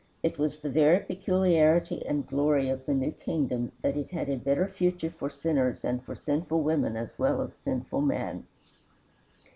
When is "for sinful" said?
6.03-6.63